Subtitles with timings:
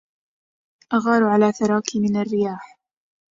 [0.93, 2.79] أغار على ثراك من الرياح